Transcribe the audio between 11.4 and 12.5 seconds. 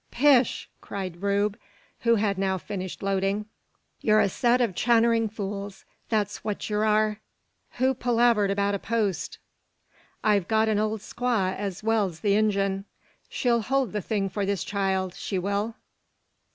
as well's the